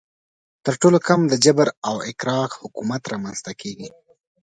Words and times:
تر 0.65 0.73
ټولو 0.81 0.97
کم 1.07 1.19
د 1.27 1.33
جبر 1.45 1.67
او 1.87 1.95
اکراه 2.09 2.47
حکومت 2.61 3.01
رامنځته 3.13 3.51
کیږي. 3.61 3.89